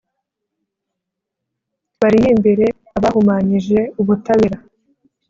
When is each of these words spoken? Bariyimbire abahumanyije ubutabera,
Bariyimbire 1.99 2.65
abahumanyije 2.97 3.79
ubutabera, 4.01 4.57